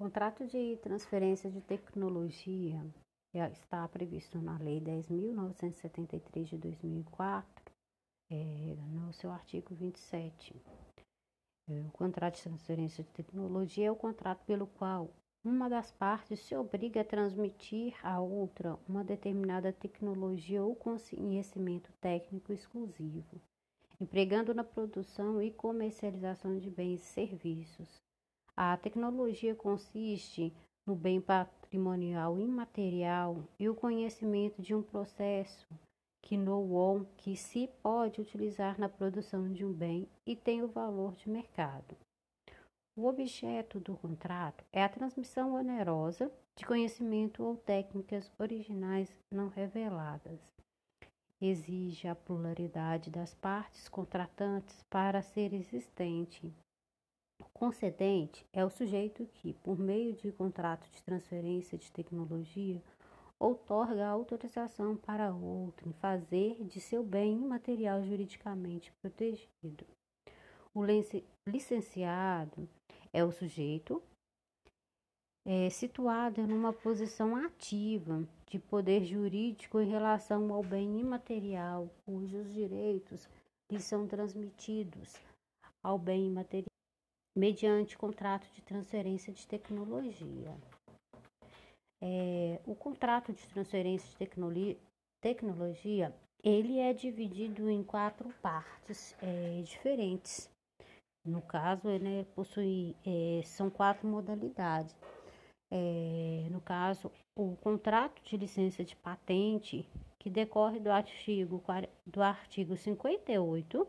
[0.00, 2.82] contrato de transferência de tecnologia
[3.34, 7.74] está previsto na Lei 10.973 de 2004,
[8.30, 10.56] é, no seu artigo 27.
[11.68, 15.10] É, o contrato de transferência de tecnologia é o contrato pelo qual
[15.44, 22.54] uma das partes se obriga a transmitir à outra uma determinada tecnologia ou conhecimento técnico
[22.54, 23.38] exclusivo,
[24.00, 28.00] empregando na produção e comercialização de bens e serviços,
[28.62, 30.52] a tecnologia consiste
[30.86, 35.66] no bem patrimonial imaterial e o conhecimento de um processo
[36.20, 41.14] que know que se pode utilizar na produção de um bem e tem o valor
[41.14, 41.96] de mercado.
[42.94, 50.38] O objeto do contrato é a transmissão onerosa de conhecimento ou técnicas originais não reveladas.
[51.40, 56.54] Exige a pluralidade das partes contratantes para ser existente
[57.60, 62.82] concedente é o sujeito que, por meio de contrato de transferência de tecnologia,
[63.38, 69.86] outorga autorização para outro em fazer de seu bem imaterial juridicamente protegido.
[70.74, 70.82] O
[71.46, 72.66] licenciado
[73.12, 74.02] é o sujeito
[75.46, 83.28] é, situado numa posição ativa de poder jurídico em relação ao bem imaterial, cujos direitos
[83.70, 85.14] lhe são transmitidos
[85.82, 86.69] ao bem imaterial
[87.34, 90.56] mediante contrato de transferência de tecnologia.
[92.02, 94.76] É, o contrato de transferência de
[95.20, 100.50] tecnologia, ele é dividido em quatro partes é, diferentes.
[101.24, 104.96] No caso, ele possui é, são quatro modalidades.
[105.70, 109.86] É, no caso, o contrato de licença de patente,
[110.18, 111.62] que decorre do artigo,
[112.06, 113.86] do artigo 58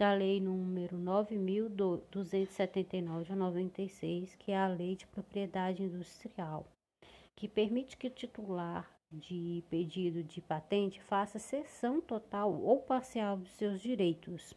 [0.00, 6.66] da Lei número 9.279 de 96, que é a Lei de Propriedade Industrial,
[7.36, 13.50] que permite que o titular de pedido de patente faça cessão total ou parcial dos
[13.50, 14.54] seus direitos.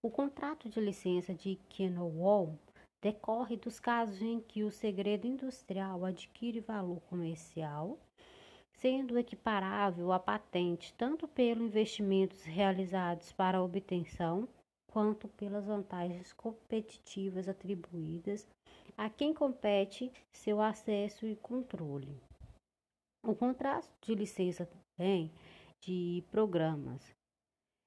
[0.00, 2.58] O contrato de licença de Kenowall
[3.02, 7.98] decorre dos casos em que o segredo industrial adquire valor comercial
[8.78, 14.48] sendo equiparável à patente tanto pelos investimentos realizados para a obtenção,
[14.86, 18.48] quanto pelas vantagens competitivas atribuídas
[18.96, 22.20] a quem compete seu acesso e controle.
[23.24, 25.30] O contrato de licença também
[25.80, 27.14] de programas,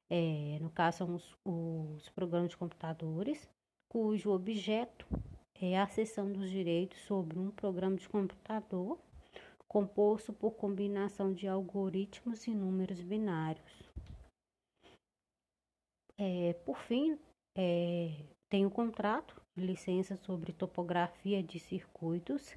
[0.09, 3.49] é, no caso são os, os programas de computadores,
[3.89, 5.07] cujo objeto
[5.55, 8.99] é a cessão dos direitos sobre um programa de computador
[9.71, 13.89] composto por combinação de algoritmos e números binários.
[16.17, 17.17] É, por fim,
[17.57, 18.11] é,
[18.49, 22.53] tem o contrato de licença sobre topografia de circuitos.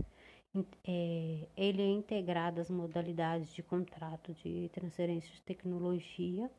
[0.84, 6.50] É, ele é integrado às modalidades de contrato de transferência de tecnologia,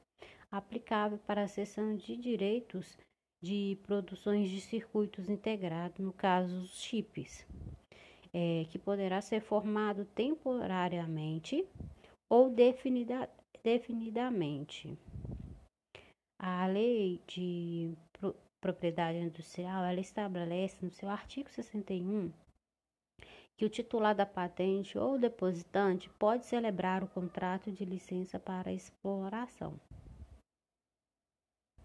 [0.49, 2.97] aplicável para a cessão de direitos
[3.43, 7.45] de produções de circuitos integrados, no caso, os chips
[8.37, 11.65] é, que poderá ser formado temporariamente
[12.29, 13.29] ou definida,
[13.63, 14.99] definidamente.
[16.37, 22.29] A lei de pro, propriedade industrial ela estabelece no seu artigo 61
[23.55, 29.79] que o titular da patente ou depositante pode celebrar o contrato de licença para exploração.